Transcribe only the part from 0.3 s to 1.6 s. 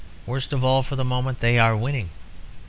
of all, for the moment they